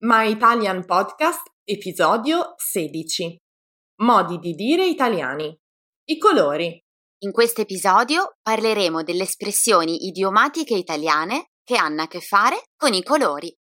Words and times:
My 0.00 0.30
Italian 0.30 0.84
Podcast, 0.84 1.48
episodio 1.64 2.52
16. 2.58 3.38
Modi 4.02 4.38
di 4.38 4.52
dire 4.52 4.86
italiani. 4.86 5.56
I 6.10 6.18
colori. 6.18 6.78
In 7.20 7.32
questo 7.32 7.62
episodio 7.62 8.36
parleremo 8.42 9.02
delle 9.02 9.22
espressioni 9.22 10.08
idiomatiche 10.08 10.74
italiane 10.74 11.52
che 11.64 11.76
hanno 11.78 12.02
a 12.02 12.06
che 12.06 12.20
fare 12.20 12.64
con 12.76 12.92
i 12.92 13.02
colori. 13.02 13.56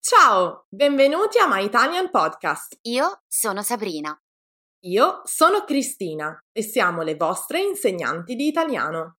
Ciao, 0.00 0.66
benvenuti 0.68 1.38
a 1.38 1.46
My 1.46 1.64
Italian 1.64 2.10
Podcast. 2.10 2.78
Io 2.88 3.22
sono 3.28 3.62
Sabrina. 3.62 4.12
Io 4.86 5.20
sono 5.22 5.62
Cristina 5.62 6.36
e 6.50 6.62
siamo 6.62 7.02
le 7.02 7.14
vostre 7.14 7.60
insegnanti 7.60 8.34
di 8.34 8.48
italiano. 8.48 9.18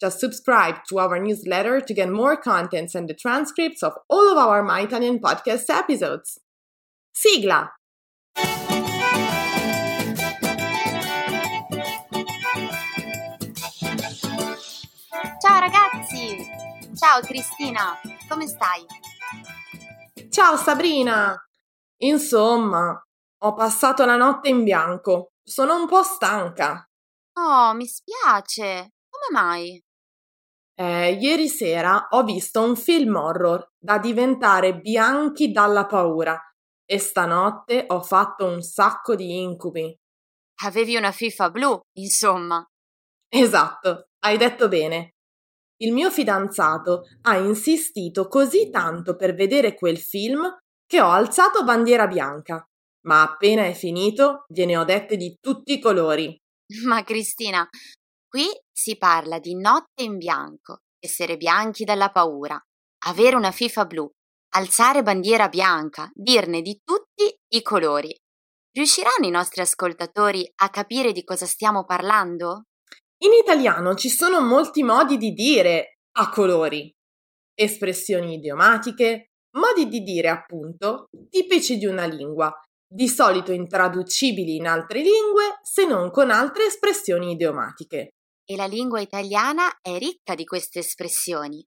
Just 0.00 0.20
subscribe 0.20 0.84
to 0.88 1.00
our 1.00 1.18
newsletter 1.18 1.80
to 1.80 1.92
get 1.92 2.08
more 2.08 2.36
contents 2.36 2.94
and 2.94 3.08
the 3.08 3.14
transcripts 3.14 3.82
of 3.82 3.94
all 4.08 4.30
of 4.30 4.38
our 4.38 4.62
My 4.62 4.82
Italian 4.82 5.18
podcast 5.18 5.68
episodes. 5.68 6.38
Sigla! 7.12 7.68
Ciao 15.42 15.58
ragazzi! 15.58 16.46
Ciao 16.94 17.20
Cristina, 17.22 17.98
come 18.28 18.46
stai? 18.46 18.86
Ciao 20.30 20.56
Sabrina! 20.56 21.36
Insomma, 22.02 23.04
ho 23.38 23.54
passato 23.54 24.04
la 24.04 24.16
notte 24.16 24.48
in 24.48 24.62
bianco. 24.62 25.32
Sono 25.42 25.74
un 25.74 25.88
po' 25.88 26.04
stanca. 26.04 26.88
Oh, 27.32 27.74
mi 27.74 27.86
spiace. 27.86 28.92
Come 29.10 29.40
mai? 29.40 29.82
Eh, 30.80 31.18
ieri 31.20 31.48
sera 31.48 32.06
ho 32.10 32.22
visto 32.22 32.62
un 32.62 32.76
film 32.76 33.16
horror 33.16 33.72
da 33.76 33.98
diventare 33.98 34.78
bianchi 34.78 35.50
dalla 35.50 35.86
paura 35.86 36.40
e 36.84 36.98
stanotte 37.00 37.84
ho 37.88 38.00
fatto 38.00 38.46
un 38.46 38.62
sacco 38.62 39.16
di 39.16 39.42
incubi. 39.42 39.92
Avevi 40.62 40.94
una 40.94 41.10
FIFA 41.10 41.50
blu, 41.50 41.80
insomma. 41.98 42.64
Esatto, 43.28 44.10
hai 44.20 44.36
detto 44.36 44.68
bene. 44.68 45.14
Il 45.80 45.92
mio 45.92 46.12
fidanzato 46.12 47.02
ha 47.22 47.36
insistito 47.36 48.28
così 48.28 48.70
tanto 48.70 49.16
per 49.16 49.34
vedere 49.34 49.74
quel 49.74 49.98
film 49.98 50.48
che 50.86 51.00
ho 51.00 51.10
alzato 51.10 51.64
bandiera 51.64 52.06
bianca, 52.06 52.64
ma 53.06 53.22
appena 53.22 53.64
è 53.64 53.72
finito 53.74 54.44
gliene 54.46 54.76
ho 54.76 54.84
dette 54.84 55.16
di 55.16 55.36
tutti 55.40 55.72
i 55.72 55.80
colori. 55.80 56.36
Ma 56.84 57.02
Cristina, 57.02 57.66
Qui 58.30 58.44
si 58.70 58.98
parla 58.98 59.38
di 59.38 59.56
notte 59.56 60.02
in 60.02 60.18
bianco, 60.18 60.82
essere 60.98 61.38
bianchi 61.38 61.84
dalla 61.84 62.10
paura, 62.10 62.60
avere 63.06 63.36
una 63.36 63.50
FIFA 63.50 63.86
blu, 63.86 64.10
alzare 64.50 65.02
bandiera 65.02 65.48
bianca, 65.48 66.10
dirne 66.12 66.60
di 66.60 66.78
tutti 66.84 67.34
i 67.54 67.62
colori. 67.62 68.14
Riusciranno 68.70 69.26
i 69.26 69.30
nostri 69.30 69.62
ascoltatori 69.62 70.46
a 70.56 70.68
capire 70.68 71.12
di 71.12 71.24
cosa 71.24 71.46
stiamo 71.46 71.86
parlando? 71.86 72.64
In 73.22 73.32
italiano 73.32 73.94
ci 73.94 74.10
sono 74.10 74.42
molti 74.42 74.82
modi 74.82 75.16
di 75.16 75.32
dire 75.32 76.00
a 76.18 76.28
colori, 76.28 76.94
espressioni 77.54 78.34
idiomatiche, 78.34 79.30
modi 79.56 79.88
di 79.88 80.02
dire 80.02 80.28
appunto 80.28 81.06
tipici 81.30 81.78
di 81.78 81.86
una 81.86 82.04
lingua, 82.04 82.52
di 82.86 83.08
solito 83.08 83.52
intraducibili 83.52 84.56
in 84.56 84.66
altre 84.66 85.00
lingue 85.00 85.60
se 85.62 85.86
non 85.86 86.10
con 86.10 86.30
altre 86.30 86.66
espressioni 86.66 87.32
idiomatiche 87.32 88.10
e 88.50 88.56
la 88.56 88.64
lingua 88.64 89.00
italiana 89.00 89.78
è 89.82 89.98
ricca 89.98 90.34
di 90.34 90.46
queste 90.46 90.78
espressioni. 90.78 91.62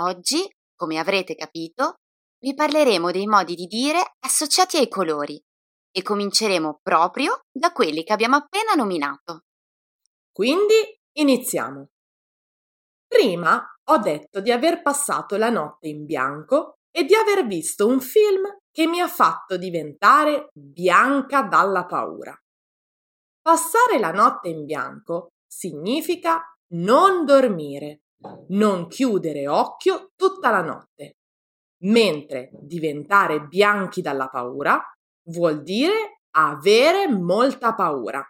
Oggi, 0.00 0.46
come 0.76 0.98
avrete 0.98 1.34
capito, 1.34 1.94
vi 2.40 2.52
parleremo 2.52 3.10
dei 3.10 3.26
modi 3.26 3.54
di 3.54 3.64
dire 3.64 4.16
associati 4.18 4.76
ai 4.76 4.88
colori 4.88 5.42
e 5.90 6.02
cominceremo 6.02 6.80
proprio 6.82 7.40
da 7.50 7.72
quelli 7.72 8.04
che 8.04 8.12
abbiamo 8.12 8.36
appena 8.36 8.74
nominato. 8.74 9.44
Quindi 10.30 10.94
iniziamo. 11.16 11.88
Prima 13.06 13.64
ho 13.84 13.98
detto 13.98 14.40
di 14.40 14.52
aver 14.52 14.82
passato 14.82 15.36
la 15.36 15.48
notte 15.48 15.88
in 15.88 16.04
bianco 16.04 16.74
e 16.90 17.04
di 17.04 17.14
aver 17.14 17.46
visto 17.46 17.86
un 17.86 18.00
film 18.00 18.42
che 18.70 18.86
mi 18.86 19.00
ha 19.00 19.08
fatto 19.08 19.56
diventare 19.56 20.48
bianca 20.52 21.42
dalla 21.44 21.86
paura. 21.86 22.38
Passare 23.40 23.98
la 23.98 24.12
notte 24.12 24.50
in 24.50 24.66
bianco 24.66 25.30
significa 25.50 26.42
non 26.74 27.24
dormire, 27.24 28.02
non 28.48 28.86
chiudere 28.86 29.48
occhio 29.48 30.12
tutta 30.14 30.50
la 30.50 30.62
notte, 30.62 31.16
mentre 31.84 32.50
diventare 32.52 33.46
bianchi 33.46 34.00
dalla 34.00 34.28
paura 34.28 34.80
vuol 35.28 35.62
dire 35.62 36.22
avere 36.36 37.08
molta 37.08 37.74
paura. 37.74 38.24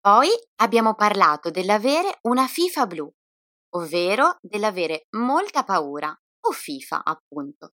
Poi 0.00 0.28
abbiamo 0.62 0.94
parlato 0.94 1.50
dell'avere 1.50 2.18
una 2.22 2.46
FIFA 2.46 2.86
blu, 2.86 3.12
ovvero 3.74 4.36
dell'avere 4.40 5.06
molta 5.16 5.64
paura, 5.64 6.16
o 6.46 6.52
FIFA 6.52 7.04
appunto. 7.04 7.72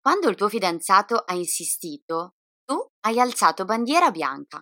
Quando 0.00 0.28
il 0.28 0.34
tuo 0.34 0.48
fidanzato 0.48 1.16
ha 1.16 1.34
insistito, 1.34 2.34
tu 2.64 2.84
hai 3.04 3.20
alzato 3.20 3.64
bandiera 3.64 4.10
bianca. 4.10 4.60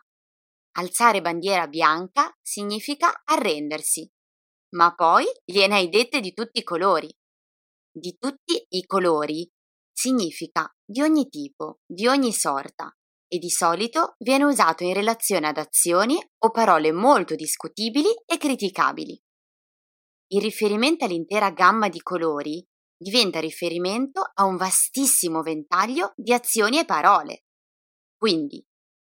Alzare 0.79 1.21
bandiera 1.21 1.67
bianca 1.67 2.33
significa 2.41 3.23
arrendersi, 3.25 4.09
ma 4.77 4.95
poi 4.95 5.25
gliene 5.45 5.75
hai 5.75 5.89
dette 5.89 6.21
di 6.21 6.33
tutti 6.33 6.61
i 6.61 6.63
colori. 6.63 7.13
Di 7.91 8.17
tutti 8.17 8.65
i 8.69 8.87
colori 8.87 9.51
significa 9.93 10.73
di 10.85 11.03
ogni 11.03 11.29
tipo, 11.29 11.81
di 11.85 12.07
ogni 12.07 12.33
sorta 12.33 12.97
e 13.27 13.39
di 13.39 13.51
solito 13.51 14.15
viene 14.19 14.45
usato 14.45 14.85
in 14.85 14.95
relazione 14.95 15.49
ad 15.49 15.59
azioni 15.59 16.17
o 16.45 16.51
parole 16.53 16.93
molto 16.93 17.35
discutibili 17.35 18.11
e 18.25 18.39
criticabili. 18.39 19.21
Il 20.29 20.41
riferimento 20.41 21.05
all'intera 21.05 21.51
gamma 21.51 21.89
di 21.89 22.01
colori 22.01 22.65
diventa 22.97 23.41
riferimento 23.41 24.21
a 24.33 24.45
un 24.45 24.57
vastissimo 24.57 25.43
ventaglio 25.43 26.13
di 26.15 26.33
azioni 26.33 26.79
e 26.79 26.85
parole. 26.85 27.47
Quindi, 28.17 28.65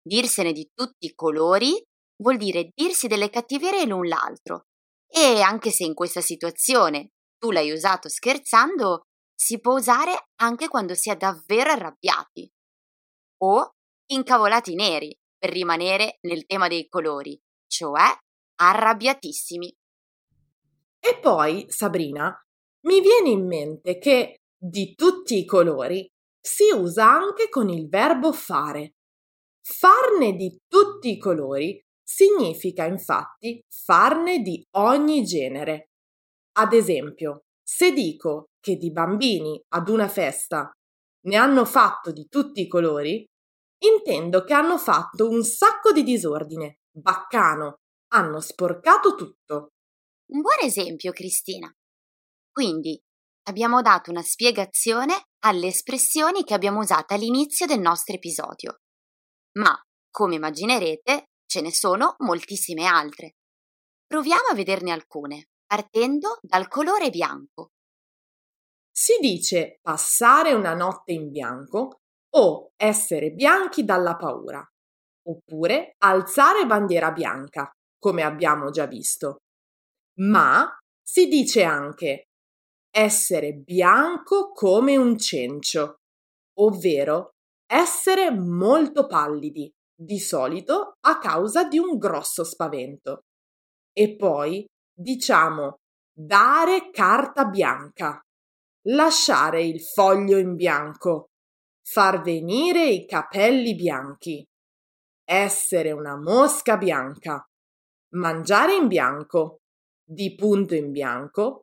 Dirsene 0.02 0.52
di 0.52 0.70
tutti 0.74 1.06
i 1.06 1.14
colori 1.14 1.82
vuol 2.22 2.38
dire 2.38 2.70
dirsi 2.74 3.08
delle 3.08 3.30
cattiverie 3.30 3.86
l'un 3.86 4.08
l'altro. 4.08 4.66
E 5.08 5.42
anche 5.42 5.72
se 5.72 5.84
in 5.84 5.94
questa 5.94 6.22
situazione 6.22 7.12
tu 7.38 7.52
l'hai 7.52 7.72
usato 7.72 8.08
scherzando, 8.08 9.02
si 9.36 9.60
può 9.60 9.74
usare 9.74 10.30
anche 10.42 10.68
quando 10.68 10.94
si 10.94 11.10
è 11.10 11.18
davvero 11.18 11.72
arrabbiati. 11.72 12.50
O 13.44 13.72
incavolati 14.12 14.76
neri, 14.76 15.16
per 15.38 15.52
rimanere 15.52 16.18
nel 16.22 16.46
tema 16.46 16.68
dei 16.68 16.88
colori, 16.88 17.40
cioè 17.68 18.16
arrabbiatissimi. 18.56 19.76
E 21.00 21.20
poi, 21.20 21.66
Sabrina, 21.68 22.40
mi 22.86 23.02
viene 23.02 23.30
in 23.30 23.48
mente 23.48 23.98
che 23.98 24.42
di 24.56 24.94
tutti 24.94 25.40
i 25.40 25.46
colori 25.46 26.08
si 26.40 26.70
usa 26.72 27.10
anche 27.10 27.50
con 27.50 27.70
il 27.70 27.90
verbo 27.90 28.32
fare. 28.32 28.94
Farne 29.64 30.34
di 30.36 30.58
tutti 30.68 31.12
i 31.12 31.20
colori 31.20 31.80
significa 32.04 32.86
infatti 32.86 33.64
farne 33.70 34.40
di 34.40 34.62
ogni 34.78 35.24
genere. 35.24 35.92
Ad 36.58 36.74
esempio, 36.74 37.44
se 37.64 37.94
dico 37.94 38.48
che 38.60 38.76
di 38.76 38.92
bambini 38.92 39.62
ad 39.70 39.88
una 39.88 40.08
festa 40.08 40.70
ne 41.26 41.36
hanno 41.38 41.64
fatto 41.66 42.12
di 42.12 42.28
tutti 42.28 42.62
i 42.62 42.68
colori, 42.68 43.24
intendo 43.84 44.44
che 44.44 44.54
hanno 44.54 44.78
fatto 44.78 45.30
un 45.30 45.44
sacco 45.44 45.92
di 45.92 46.04
disordine, 46.04 46.80
baccano, 46.92 47.76
hanno 48.14 48.40
sporcato 48.42 49.16
tutto. 49.16 49.70
Un 50.32 50.42
buon 50.42 50.58
esempio, 50.64 51.12
Cristina. 51.12 51.72
Quindi 52.52 53.00
abbiamo 53.48 53.82
dato 53.82 54.12
una 54.12 54.22
spiegazione 54.22 55.14
alle 55.44 55.68
espressioni 55.68 56.44
che 56.44 56.54
abbiamo 56.54 56.80
usato 56.80 57.14
all'inizio 57.14 57.66
del 57.66 57.80
nostro 57.80 58.16
episodio 58.16 58.81
ma, 59.60 59.80
come 60.10 60.36
immaginerete, 60.36 61.30
ce 61.46 61.62
ne 61.62 61.72
sono 61.72 62.16
moltissime 62.20 62.86
altre. 62.86 63.36
Proviamo 64.06 64.48
a 64.52 64.56
vederne 64.56 64.92
alcune, 64.92 65.50
partendo 65.66 66.38
dal 66.42 66.68
colore 66.68 67.10
bianco. 67.10 67.72
Si 68.94 69.18
dice 69.20 69.80
passare 69.82 70.54
una 70.54 70.74
notte 70.74 71.14
in 71.14 71.32
bianco 71.32 72.02
o 72.36 72.72
essere 72.76 73.32
bianchi 73.32 73.84
dalla 73.84 74.16
paura, 74.16 74.66
oppure 75.28 75.96
alzare 76.00 76.66
bandiera 76.66 77.12
bianca, 77.12 77.70
come 77.98 78.24
abbiamo 78.24 78.70
già 78.70 78.86
visto. 78.86 79.38
Ma 80.20 80.70
si 81.02 81.28
dice 81.28 81.64
anche 81.64 82.26
essere 82.94 83.54
bianco 83.54 84.52
come 84.52 84.98
un 84.98 85.18
cencio, 85.18 85.96
ovvero 86.60 87.32
essere 87.72 88.30
molto 88.32 89.08
pallidi, 89.08 89.72
di 89.96 90.20
solito 90.20 90.96
a 91.00 91.18
causa 91.20 91.64
di 91.64 91.78
un 91.78 91.98
grosso 91.98 92.44
spavento. 92.44 93.22
E 93.94 94.16
poi 94.18 94.66
diciamo 94.94 95.78
dare 96.14 96.90
carta 96.92 97.46
bianca, 97.46 98.20
lasciare 98.88 99.64
il 99.64 99.82
foglio 99.82 100.38
in 100.38 100.56
bianco, 100.56 101.28
far 101.82 102.22
venire 102.22 102.88
i 102.88 103.06
capelli 103.06 103.74
bianchi, 103.76 104.46
essere 105.24 105.92
una 105.92 106.18
mosca 106.18 106.76
bianca, 106.76 107.42
mangiare 108.16 108.76
in 108.76 108.88
bianco, 108.88 109.60
di 110.04 110.36
punto 110.36 110.76
in 110.76 110.92
bianco, 110.92 111.62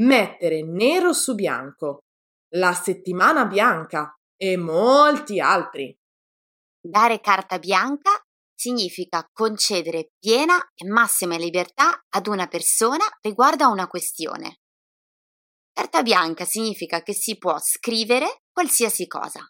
mettere 0.00 0.62
nero 0.62 1.14
su 1.14 1.34
bianco, 1.34 2.00
la 2.56 2.74
settimana 2.74 3.46
bianca 3.46 4.16
e 4.36 4.56
molti 4.56 5.40
altri. 5.40 5.96
Dare 6.80 7.20
carta 7.20 7.58
bianca 7.58 8.10
significa 8.54 9.28
concedere 9.32 10.12
piena 10.18 10.56
e 10.74 10.86
massima 10.86 11.36
libertà 11.36 12.04
ad 12.08 12.26
una 12.26 12.46
persona 12.46 13.04
riguardo 13.20 13.64
a 13.64 13.68
una 13.68 13.86
questione. 13.86 14.60
Carta 15.72 16.02
bianca 16.02 16.44
significa 16.44 17.02
che 17.02 17.12
si 17.12 17.36
può 17.36 17.58
scrivere 17.58 18.44
qualsiasi 18.50 19.06
cosa. 19.06 19.40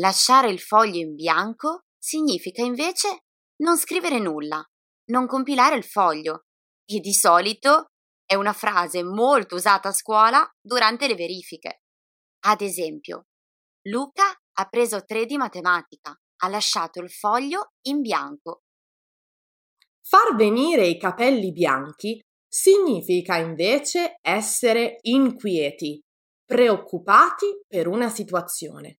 Lasciare 0.00 0.48
il 0.48 0.60
foglio 0.60 0.98
in 0.98 1.14
bianco 1.14 1.84
significa 1.98 2.62
invece 2.62 3.24
non 3.56 3.76
scrivere 3.76 4.18
nulla, 4.18 4.64
non 5.10 5.26
compilare 5.26 5.76
il 5.76 5.84
foglio 5.84 6.44
e 6.86 7.00
di 7.00 7.12
solito 7.12 7.90
è 8.24 8.34
una 8.34 8.52
frase 8.52 9.02
molto 9.02 9.56
usata 9.56 9.88
a 9.88 9.92
scuola 9.92 10.48
durante 10.60 11.08
le 11.08 11.14
verifiche. 11.14 11.82
Ad 12.46 12.60
esempio, 12.60 13.26
Luca 13.88 14.24
ha 14.58 14.64
preso 14.66 15.02
3 15.02 15.24
di 15.24 15.38
matematica, 15.38 16.14
ha 16.42 16.48
lasciato 16.48 17.00
il 17.00 17.10
foglio 17.10 17.72
in 17.86 18.02
bianco. 18.02 18.62
Far 20.02 20.36
venire 20.36 20.86
i 20.86 20.98
capelli 20.98 21.52
bianchi 21.52 22.20
significa 22.46 23.36
invece 23.36 24.16
essere 24.20 24.98
inquieti, 25.02 26.00
preoccupati 26.44 27.62
per 27.66 27.88
una 27.88 28.10
situazione. 28.10 28.98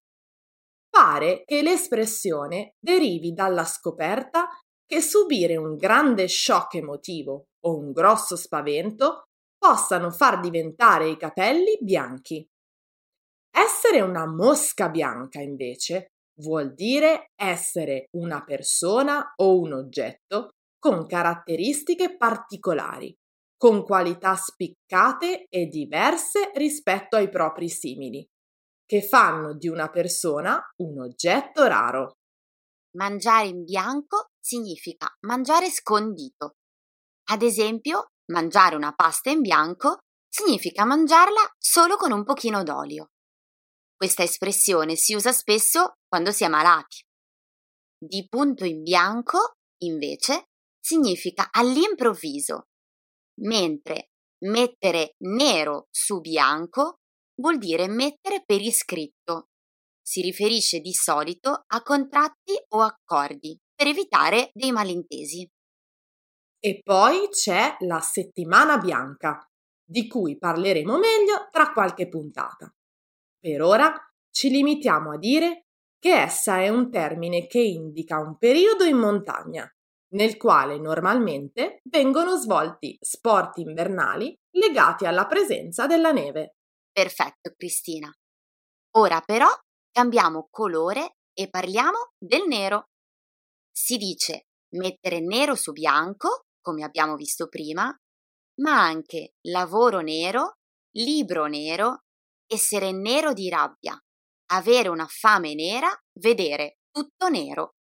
Pare 0.90 1.44
che 1.46 1.62
l'espressione 1.62 2.74
derivi 2.80 3.34
dalla 3.34 3.66
scoperta 3.66 4.48
che 4.86 5.02
subire 5.02 5.56
un 5.56 5.76
grande 5.76 6.28
shock 6.28 6.76
emotivo 6.76 7.50
o 7.66 7.78
un 7.78 7.92
grosso 7.92 8.36
spavento 8.36 9.26
possano 9.56 10.10
far 10.10 10.40
diventare 10.40 11.10
i 11.10 11.18
capelli 11.18 11.78
bianchi. 11.80 12.48
Essere 13.52 14.02
una 14.02 14.26
mosca 14.26 14.90
bianca, 14.90 15.42
invece, 15.42 16.08
vuol 16.40 16.74
dire 16.74 17.32
essere 17.36 18.08
una 18.12 18.44
persona 18.44 19.34
o 19.38 19.60
un 19.60 19.74
oggetto 19.74 20.50
con 20.80 21.06
caratteristiche 21.06 22.16
particolari, 22.16 23.14
con 23.58 23.84
qualità 23.84 24.36
spiccate 24.36 25.46
e 25.50 25.66
diverse 25.66 26.52
rispetto 26.54 27.18
ai 27.18 27.30
propri 27.30 27.68
simili, 27.68 28.26
che 28.86 29.02
fanno 29.02 29.54
di 29.56 29.68
una 29.68 29.90
persona 29.90 30.62
un 30.78 31.02
oggetto 31.02 31.66
raro. 31.68 32.14
Mangiare 32.96 33.48
in 33.48 33.64
bianco 33.66 34.30
significa 34.40 35.14
mangiare 35.28 35.70
scondito. 35.70 36.54
Ad 37.32 37.42
esempio, 37.42 38.08
mangiare 38.32 38.76
una 38.76 38.94
pasta 38.94 39.30
in 39.30 39.42
bianco 39.42 39.98
significa 40.28 40.86
mangiarla 40.86 41.42
solo 41.58 41.98
con 41.98 42.12
un 42.12 42.24
pochino 42.24 42.64
d'olio. 42.64 43.10
Questa 44.00 44.24
espressione 44.24 44.96
si 44.96 45.14
usa 45.14 45.34
spesso 45.34 45.98
quando 46.08 46.32
si 46.32 46.46
è 46.46 46.48
malati. 46.48 47.04
Di 48.02 48.26
punto 48.30 48.64
in 48.64 48.82
bianco, 48.82 49.56
invece, 49.84 50.46
significa 50.80 51.50
all'improvviso, 51.52 52.68
mentre 53.42 54.12
mettere 54.46 55.16
nero 55.26 55.88
su 55.92 56.22
bianco 56.22 57.00
vuol 57.42 57.58
dire 57.58 57.90
mettere 57.90 58.42
per 58.46 58.62
iscritto. 58.62 59.50
Si 60.02 60.22
riferisce 60.22 60.80
di 60.80 60.94
solito 60.94 61.66
a 61.68 61.82
contratti 61.82 62.54
o 62.70 62.80
accordi 62.80 63.60
per 63.76 63.88
evitare 63.88 64.50
dei 64.54 64.72
malintesi. 64.72 65.46
E 66.58 66.80
poi 66.82 67.28
c'è 67.28 67.76
la 67.80 68.00
settimana 68.00 68.78
bianca, 68.78 69.46
di 69.86 70.08
cui 70.08 70.38
parleremo 70.38 70.98
meglio 70.98 71.50
tra 71.52 71.74
qualche 71.74 72.08
puntata. 72.08 72.74
Per 73.40 73.62
ora 73.62 73.96
ci 74.32 74.50
limitiamo 74.50 75.14
a 75.14 75.18
dire 75.18 75.66
che 75.98 76.14
essa 76.14 76.60
è 76.60 76.70
un 76.70 76.92
termine 76.92 77.48
che 77.48 77.60
indica 77.60 78.20
un 78.20 78.38
periodo 78.38 78.84
in 78.84 78.98
montagna, 78.98 79.70
nel 80.14 80.38
quale 80.38 80.78
normalmente 80.78 81.80
vengono 81.84 82.36
svolti 82.36 82.98
sport 83.00 83.58
invernali 83.58 84.38
legati 84.52 85.06
alla 85.06 85.26
presenza 85.26 85.88
della 85.88 86.12
neve. 86.12 86.56
Perfetto, 86.92 87.54
Cristina. 87.56 88.12
Ora 88.98 89.22
però 89.22 89.48
cambiamo 89.92 90.48
colore 90.50 91.18
e 91.34 91.50
parliamo 91.50 92.12
del 92.18 92.46
nero. 92.48 92.90
Si 93.72 93.98
dice 93.98 94.48
mettere 94.74 95.20
nero 95.20 95.56
su 95.56 95.72
bianco, 95.72 96.46
come 96.62 96.84
abbiamo 96.84 97.16
visto 97.16 97.48
prima, 97.48 97.96
ma 98.62 98.82
anche 98.84 99.36
lavoro 99.48 100.02
nero, 100.02 100.58
libro 100.96 101.46
nero 101.46 102.04
essere 102.50 102.92
nero 102.92 103.34
di 103.34 103.48
rabbia, 103.48 103.98
avere 104.52 104.90
una 104.90 105.06
fame 105.08 105.54
nera, 105.54 105.90
vedere 106.20 106.80
tutto 106.90 107.30
nero. 107.30 107.76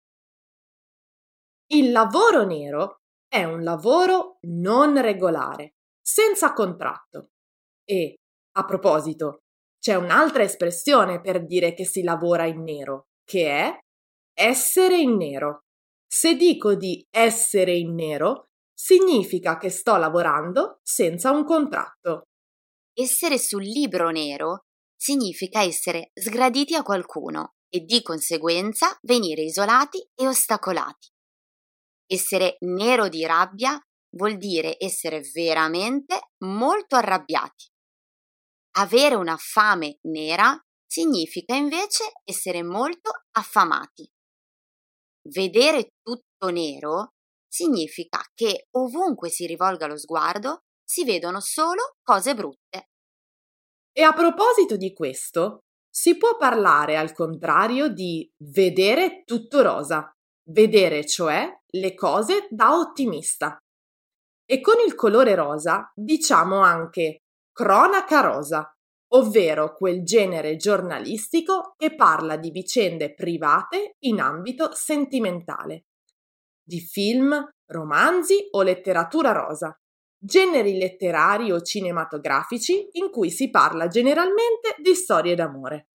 Il 1.67 1.91
lavoro 1.91 2.43
nero 2.43 3.01
è 3.27 3.43
un 3.43 3.63
lavoro 3.63 4.37
non 4.47 4.99
regolare, 4.99 5.75
senza 6.01 6.53
contratto. 6.53 7.29
E, 7.83 8.15
a 8.57 8.65
proposito, 8.65 9.41
c'è 9.79 9.95
un'altra 9.95 10.43
espressione 10.43 11.21
per 11.21 11.45
dire 11.45 11.73
che 11.73 11.85
si 11.85 12.01
lavora 12.01 12.45
in 12.45 12.63
nero, 12.63 13.05
che 13.23 13.49
è 13.49 13.77
essere 14.33 14.97
in 14.97 15.15
nero. 15.15 15.59
Se 16.07 16.35
dico 16.35 16.75
di 16.75 17.05
essere 17.11 17.75
in 17.75 17.93
nero, 17.93 18.45
significa 18.73 19.57
che 19.57 19.69
sto 19.69 19.97
lavorando 19.97 20.79
senza 20.81 21.31
un 21.31 21.43
contratto. 21.45 22.23
Essere 22.97 23.37
sul 23.37 23.63
libro 23.63 24.09
nero 24.09 24.67
significa 24.95 25.61
essere 25.61 26.11
sgraditi 26.13 26.75
a 26.75 26.81
qualcuno 26.81 27.55
e 27.67 27.81
di 27.81 28.01
conseguenza 28.01 28.97
venire 29.01 29.41
isolati 29.41 30.01
e 30.15 30.25
ostacolati. 30.25 31.09
Essere 32.07 32.55
nero 32.61 33.09
di 33.09 33.25
rabbia 33.25 33.77
vuol 34.15 34.37
dire 34.37 34.77
essere 34.79 35.19
veramente 35.33 36.29
molto 36.45 36.95
arrabbiati. 36.95 37.69
Avere 38.77 39.15
una 39.15 39.35
fame 39.35 39.97
nera 40.03 40.57
significa 40.85 41.53
invece 41.53 42.13
essere 42.23 42.63
molto 42.63 43.11
affamati. 43.31 44.09
Vedere 45.27 45.95
tutto 46.01 46.49
nero 46.49 47.15
significa 47.45 48.21
che 48.33 48.67
ovunque 48.71 49.29
si 49.29 49.45
rivolga 49.45 49.85
lo 49.85 49.97
sguardo 49.97 50.64
si 50.85 51.03
vedono 51.03 51.39
solo 51.39 51.95
cose 52.03 52.35
brutte. 52.35 52.89
E 53.91 54.01
a 54.03 54.13
proposito 54.13 54.77
di 54.77 54.93
questo, 54.93 55.59
si 55.89 56.17
può 56.17 56.35
parlare 56.37 56.97
al 56.97 57.13
contrario 57.13 57.87
di 57.87 58.29
vedere 58.43 59.23
tutto 59.23 59.61
rosa, 59.61 60.11
vedere 60.49 61.05
cioè 61.05 61.49
le 61.65 61.93
cose 61.95 62.47
da 62.49 62.77
ottimista. 62.77 63.57
E 64.45 64.61
con 64.61 64.75
il 64.85 64.93
colore 64.95 65.33
rosa 65.33 65.89
diciamo 65.95 66.59
anche 66.59 67.21
cronaca 67.51 68.19
rosa, 68.19 68.69
ovvero 69.13 69.75
quel 69.75 70.03
genere 70.03 70.57
giornalistico 70.57 71.73
che 71.77 71.95
parla 71.95 72.35
di 72.35 72.51
vicende 72.51 73.13
private 73.13 73.95
in 73.99 74.19
ambito 74.19 74.73
sentimentale, 74.73 75.85
di 76.61 76.81
film, 76.81 77.33
romanzi 77.71 78.47
o 78.51 78.61
letteratura 78.61 79.31
rosa, 79.31 79.73
generi 80.25 80.77
letterari 80.77 81.51
o 81.51 81.61
cinematografici 81.61 82.87
in 82.93 83.11
cui 83.11 83.29
si 83.29 83.51
parla 83.51 83.87
generalmente 83.87 84.75
di 84.79 84.95
storie 84.95 85.35
d'amore. 85.35 85.89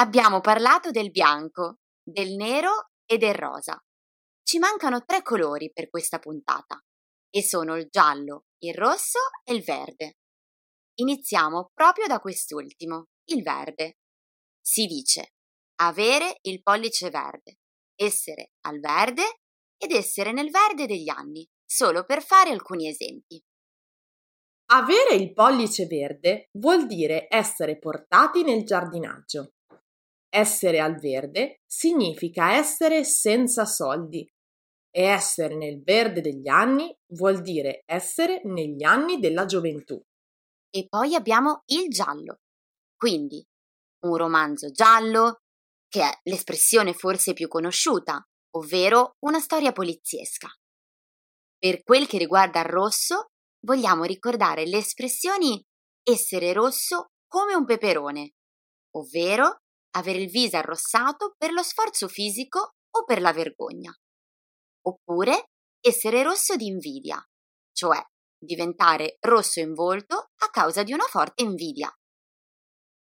Abbiamo 0.00 0.40
parlato 0.40 0.90
del 0.90 1.10
bianco, 1.10 1.78
del 2.02 2.34
nero 2.34 2.90
e 3.06 3.18
del 3.18 3.34
rosa. 3.34 3.80
Ci 4.42 4.58
mancano 4.58 5.04
tre 5.04 5.22
colori 5.22 5.70
per 5.72 5.88
questa 5.90 6.18
puntata 6.18 6.82
e 7.30 7.42
sono 7.42 7.76
il 7.76 7.86
giallo, 7.90 8.46
il 8.64 8.74
rosso 8.74 9.18
e 9.44 9.54
il 9.54 9.62
verde. 9.62 10.16
iniziamo 10.98 11.70
proprio 11.74 12.08
da 12.08 12.18
quest'ultimo, 12.18 13.06
il 13.26 13.42
verde. 13.44 13.98
Si 14.60 14.86
dice 14.86 15.34
avere 15.80 16.38
il 16.42 16.60
pollice 16.60 17.08
verde, 17.10 17.58
essere 17.94 18.50
al 18.62 18.80
verde 18.80 19.42
ed 19.76 19.92
essere 19.92 20.32
nel 20.32 20.50
verde 20.50 20.86
degli 20.86 21.08
anni, 21.08 21.48
solo 21.64 22.04
per 22.04 22.24
fare 22.24 22.50
alcuni 22.50 22.88
esempi. 22.88 23.40
Avere 24.70 25.14
il 25.14 25.32
pollice 25.32 25.86
verde 25.86 26.50
vuol 26.58 26.86
dire 26.86 27.26
essere 27.30 27.78
portati 27.78 28.42
nel 28.42 28.64
giardinaggio. 28.64 29.54
Essere 30.28 30.78
al 30.78 30.98
verde 30.98 31.62
significa 31.66 32.52
essere 32.52 33.02
senza 33.04 33.64
soldi 33.64 34.30
e 34.90 35.02
essere 35.02 35.56
nel 35.56 35.82
verde 35.82 36.20
degli 36.20 36.48
anni 36.48 36.94
vuol 37.14 37.40
dire 37.40 37.82
essere 37.86 38.42
negli 38.44 38.82
anni 38.82 39.18
della 39.18 39.46
gioventù. 39.46 39.98
E 40.70 40.86
poi 40.86 41.14
abbiamo 41.14 41.62
il 41.68 41.88
giallo. 41.88 42.40
Quindi 42.94 43.42
un 44.00 44.16
romanzo 44.16 44.70
giallo, 44.70 45.40
che 45.88 46.02
è 46.02 46.18
l'espressione 46.24 46.92
forse 46.92 47.32
più 47.32 47.48
conosciuta, 47.48 48.22
ovvero 48.56 49.16
una 49.20 49.40
storia 49.40 49.72
poliziesca. 49.72 50.48
Per 51.58 51.82
quel 51.82 52.06
che 52.06 52.18
riguarda 52.18 52.60
il 52.60 52.66
rosso, 52.66 53.30
vogliamo 53.60 54.04
ricordare 54.04 54.66
le 54.66 54.78
espressioni 54.78 55.62
essere 56.02 56.52
rosso 56.52 57.10
come 57.26 57.54
un 57.54 57.64
peperone, 57.64 58.32
ovvero 58.96 59.60
avere 59.96 60.18
il 60.18 60.30
viso 60.30 60.56
arrossato 60.56 61.34
per 61.36 61.52
lo 61.52 61.62
sforzo 61.62 62.08
fisico 62.08 62.74
o 62.90 63.04
per 63.04 63.20
la 63.20 63.32
vergogna. 63.32 63.92
Oppure 64.86 65.50
essere 65.80 66.22
rosso 66.22 66.56
di 66.56 66.66
invidia, 66.66 67.22
cioè 67.72 68.02
diventare 68.38 69.16
rosso 69.20 69.60
in 69.60 69.74
volto 69.74 70.30
a 70.36 70.48
causa 70.50 70.82
di 70.82 70.92
una 70.92 71.04
forte 71.04 71.42
invidia. 71.42 71.92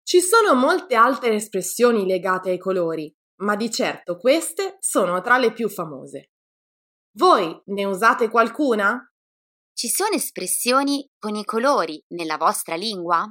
Ci 0.03 0.19
sono 0.19 0.55
molte 0.55 0.95
altre 0.95 1.36
espressioni 1.36 2.05
legate 2.05 2.50
ai 2.50 2.57
colori, 2.57 3.13
ma 3.41 3.55
di 3.55 3.71
certo 3.71 4.17
queste 4.17 4.77
sono 4.79 5.21
tra 5.21 5.38
le 5.38 5.53
più 5.53 5.69
famose. 5.69 6.31
Voi 7.17 7.62
ne 7.65 7.86
usate 7.86 8.29
qualcuna? 8.29 9.10
Ci 9.81 9.89
sono 9.89 10.11
espressioni 10.11 11.09
con 11.17 11.33
i 11.33 11.43
colori 11.43 12.00
nella 12.09 12.38
vostra 12.38 12.75
lingua? 12.75 13.25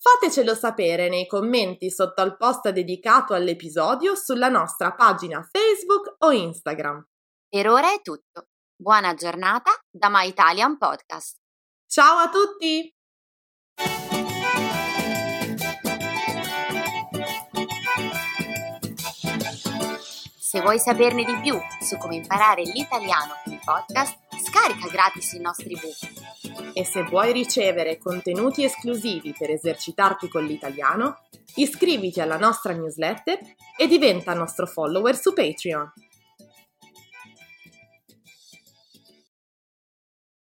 Fatecelo 0.00 0.52
sapere 0.56 1.08
nei 1.08 1.28
commenti 1.28 1.92
sotto 1.92 2.22
al 2.22 2.36
post 2.36 2.70
dedicato 2.70 3.34
all'episodio 3.34 4.16
sulla 4.16 4.48
nostra 4.48 4.92
pagina 4.94 5.48
Facebook 5.48 6.16
o 6.24 6.32
Instagram. 6.32 7.06
Per 7.48 7.68
ora 7.68 7.92
è 7.92 8.00
tutto. 8.02 8.48
Buona 8.74 9.14
giornata 9.14 9.70
da 9.88 10.08
My 10.10 10.26
Italian 10.26 10.76
Podcast. 10.76 11.36
Ciao 11.86 12.18
a 12.18 12.28
tutti! 12.30 12.92
Se 20.36 20.60
vuoi 20.62 20.80
saperne 20.80 21.22
di 21.22 21.38
più 21.40 21.56
su 21.80 21.96
come 21.96 22.16
imparare 22.16 22.62
l'italiano 22.64 23.34
con 23.44 23.52
i 23.52 23.60
podcast, 23.64 24.29
scarica 24.60 24.88
gratis 24.88 25.32
i 25.32 25.40
nostri 25.40 25.74
book. 25.74 26.74
E 26.74 26.84
se 26.84 27.02
vuoi 27.04 27.32
ricevere 27.32 27.96
contenuti 27.96 28.62
esclusivi 28.62 29.34
per 29.36 29.50
esercitarti 29.50 30.28
con 30.28 30.44
l'italiano, 30.44 31.22
iscriviti 31.56 32.20
alla 32.20 32.36
nostra 32.36 32.74
newsletter 32.74 33.38
e 33.76 33.86
diventa 33.86 34.34
nostro 34.34 34.66
follower 34.66 35.16
su 35.16 35.32
Patreon. 35.32 35.92